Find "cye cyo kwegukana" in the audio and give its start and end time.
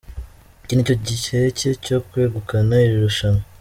1.57-2.75